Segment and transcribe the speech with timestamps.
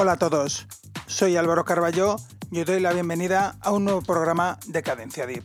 [0.00, 0.66] Hola a todos,
[1.06, 2.16] soy Álvaro Carballo
[2.50, 5.44] y os doy la bienvenida a un nuevo programa de Cadencia Deep.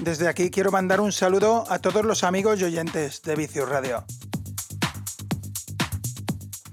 [0.00, 4.06] Desde aquí quiero mandar un saludo a todos los amigos y oyentes de Vicius Radio.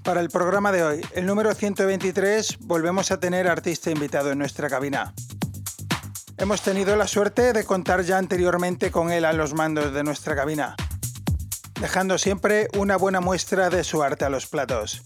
[0.02, 4.70] Para el programa de hoy, el número 123, volvemos a tener artista invitado en nuestra
[4.70, 5.12] cabina.
[6.38, 10.34] Hemos tenido la suerte de contar ya anteriormente con él a los mandos de nuestra
[10.34, 10.74] cabina,
[11.78, 15.02] dejando siempre una buena muestra de su arte a los platos.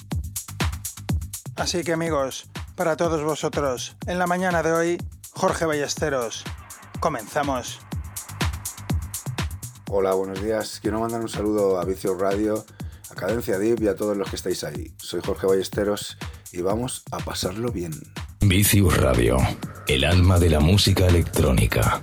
[1.59, 4.99] Así que amigos, para todos vosotros, en la mañana de hoy,
[5.33, 6.45] Jorge Ballesteros.
[7.01, 7.81] Comenzamos.
[9.91, 10.79] Hola, buenos días.
[10.81, 12.65] Quiero mandar un saludo a Vicio Radio
[13.19, 14.93] Cadencia Deep y a todos los que estáis ahí.
[14.97, 16.17] Soy Jorge Ballesteros
[16.53, 17.93] y vamos a pasarlo bien.
[18.41, 19.37] Vicius Radio,
[19.89, 22.01] el alma de la música electrónica.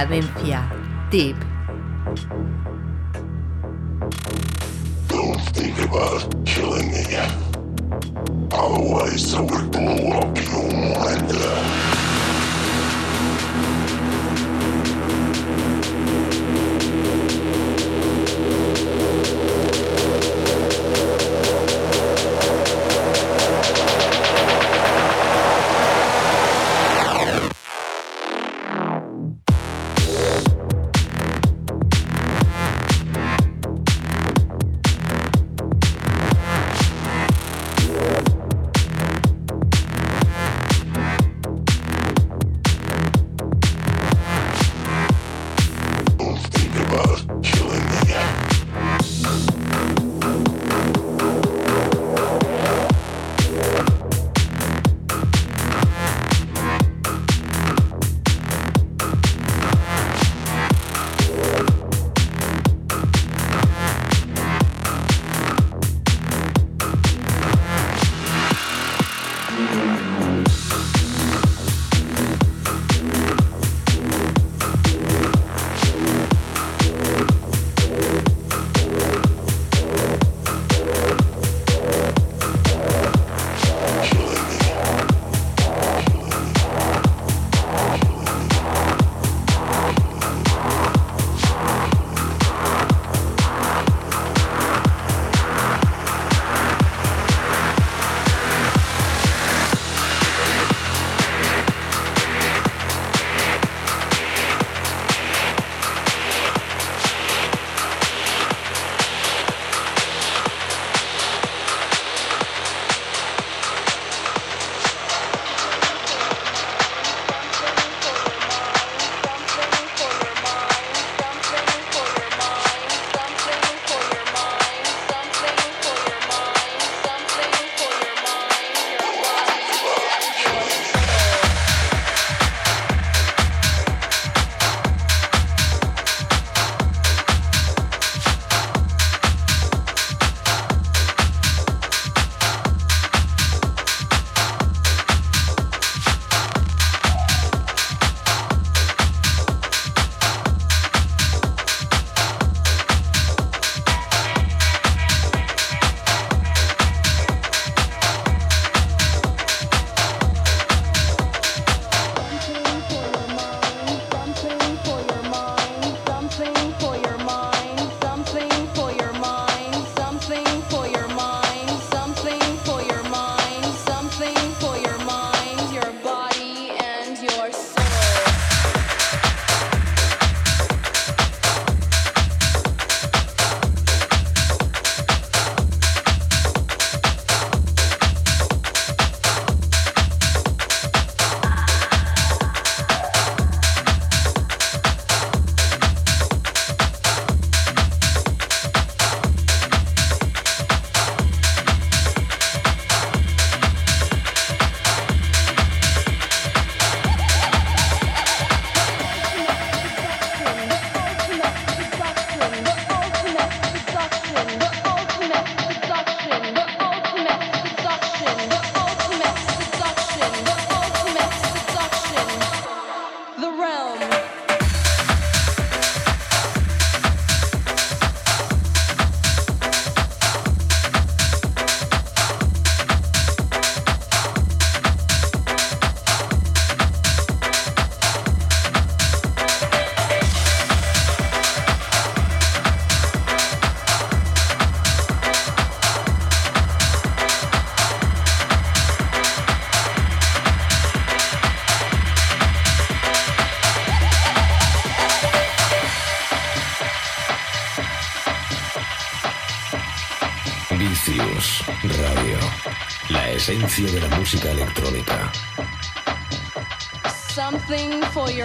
[0.00, 0.64] Cadencia.
[1.10, 1.49] Tip.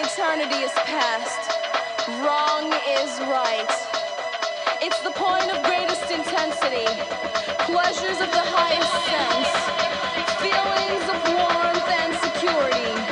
[0.00, 1.52] Eternity is past,
[2.24, 3.68] wrong is right.
[4.80, 6.88] It's the point of greatest intensity,
[7.68, 9.52] pleasures of the highest sense,
[10.40, 13.09] feelings of warmth and security,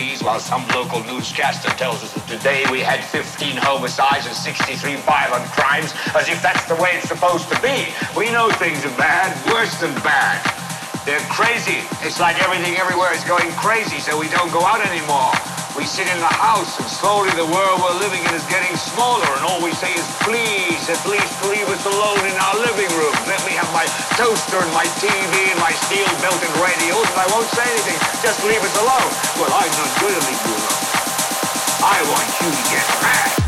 [0.00, 5.44] while some local newscaster tells us that today we had 15 homicides and 63 violent
[5.52, 7.84] crimes, as if that's the way it's supposed to be.
[8.16, 10.40] We know things are bad, worse than bad.
[11.04, 11.84] They're crazy.
[12.00, 15.36] It's like everything everywhere is going crazy, so we don't go out anymore.
[15.76, 19.28] We sit in the house, and slowly the world we're living in is getting smaller,
[19.36, 23.19] and all we say is, please, at least leave us alone in our living room.
[24.20, 27.96] Toaster and my TV and my steel-belted radios, and I won't say anything.
[28.20, 29.10] Just leave us alone.
[29.40, 30.80] Well, I'm not going to leave you alone.
[31.80, 33.39] I want you to get mad.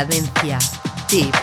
[0.00, 0.58] Cadencia.
[1.08, 1.39] Tip.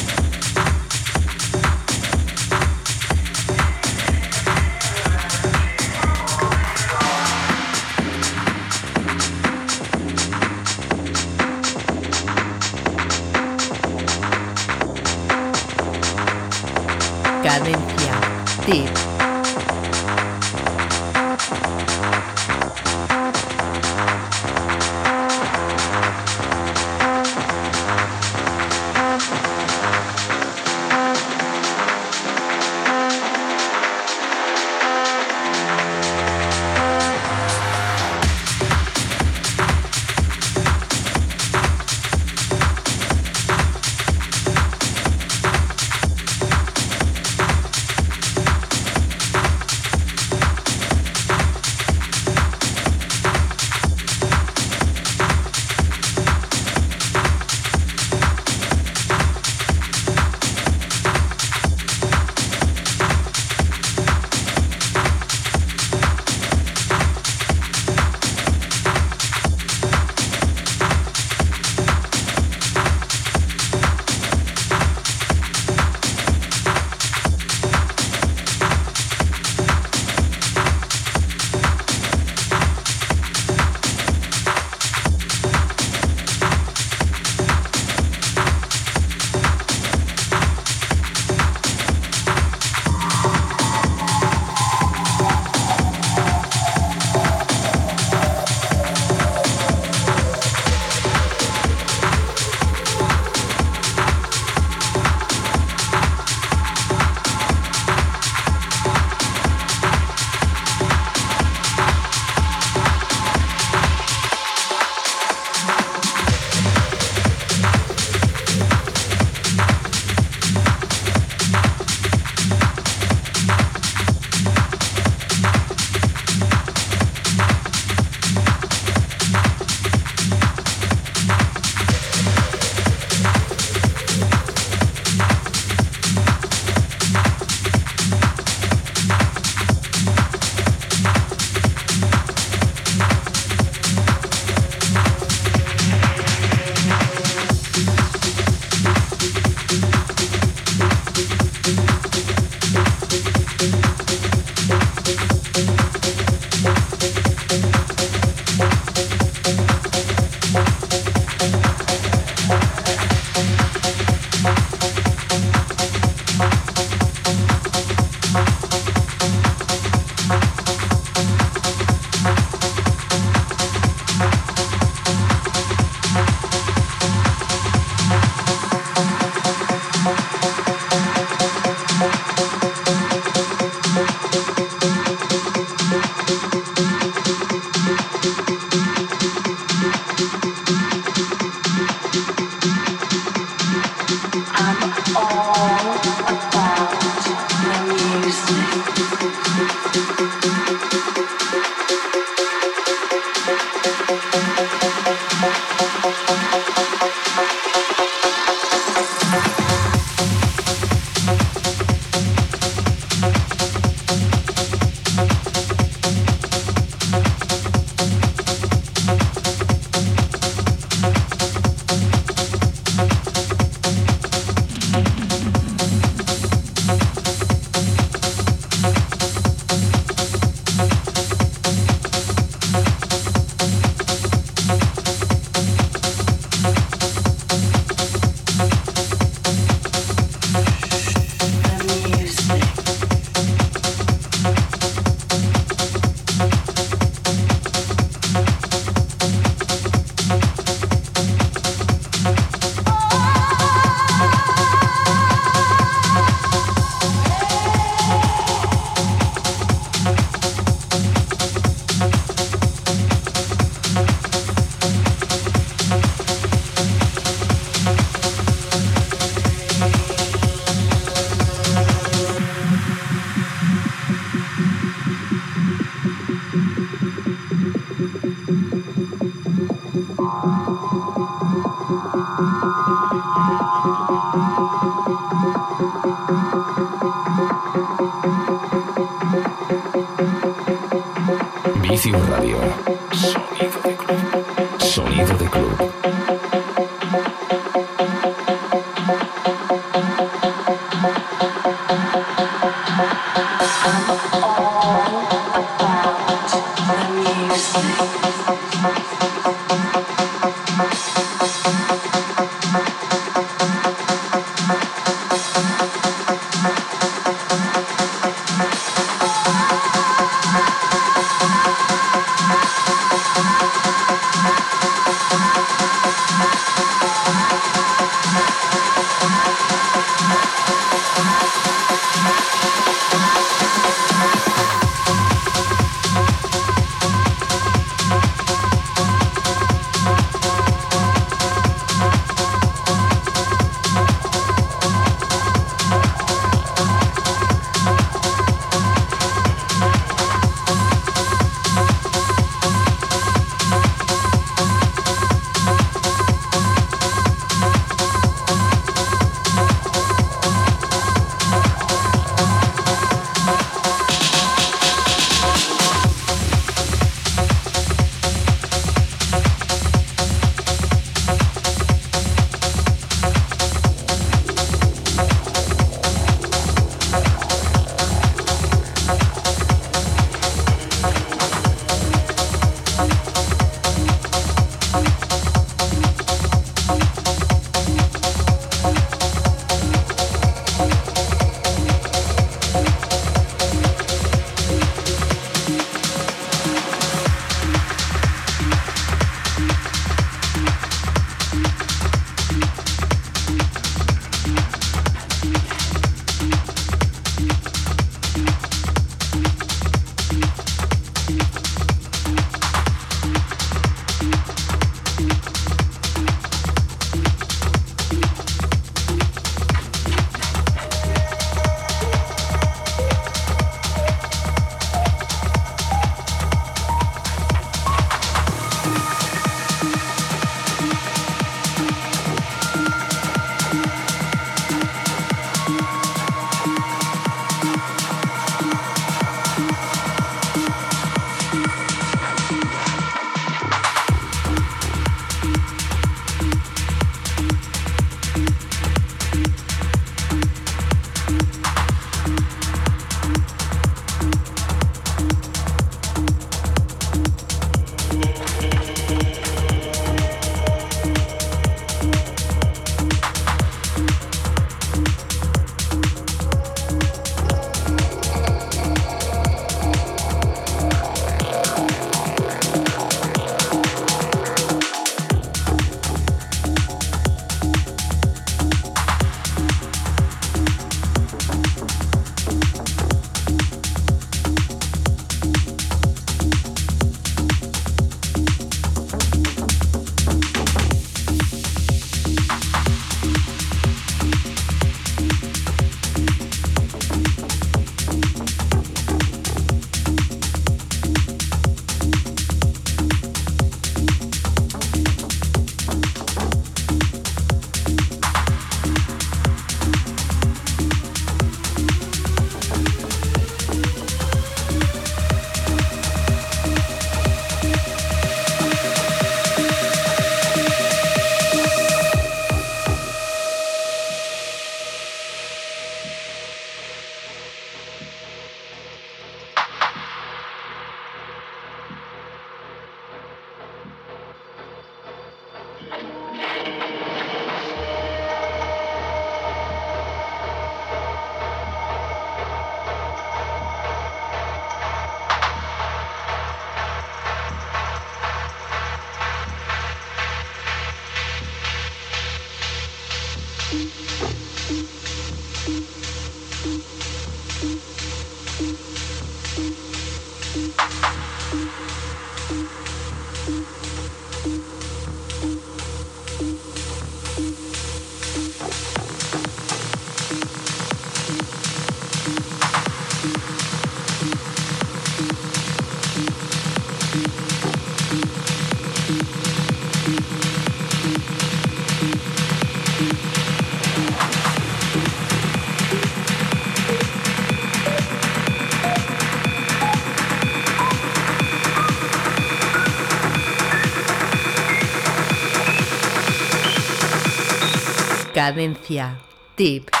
[598.51, 599.17] Cadencia.
[599.55, 600.00] Tip.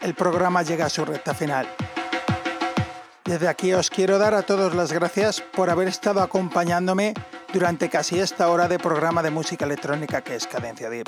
[0.00, 1.68] El programa llega a su recta final.
[3.24, 7.14] Desde aquí os quiero dar a todos las gracias por haber estado acompañándome
[7.52, 11.06] durante casi esta hora de programa de música electrónica que es Cadencia Deep.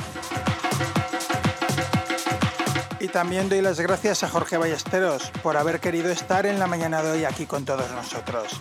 [3.01, 7.03] Y también doy las gracias a Jorge Ballesteros por haber querido estar en la mañana
[7.03, 8.61] de hoy aquí con todos nosotros.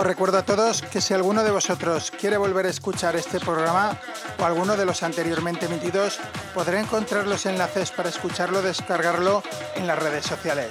[0.00, 3.98] Os recuerdo a todos que si alguno de vosotros quiere volver a escuchar este programa
[4.38, 6.18] o alguno de los anteriormente emitidos,
[6.54, 9.42] podrá encontrar los enlaces para escucharlo, descargarlo
[9.74, 10.70] en las redes sociales.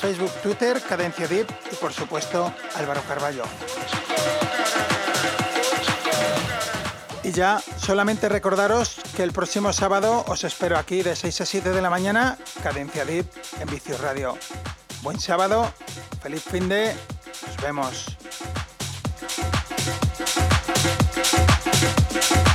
[0.00, 3.42] Facebook, Twitter, Cadencia Deep y por supuesto Álvaro Carballo.
[7.22, 11.68] Y ya solamente recordaros que el próximo sábado os espero aquí de 6 a 7
[11.68, 13.26] de la mañana, Cadencia Deep
[13.60, 14.38] en Vicio Radio.
[15.02, 15.70] Buen sábado,
[16.22, 16.94] feliz fin de,
[17.46, 18.16] nos vemos.
[22.12, 22.49] Thank you.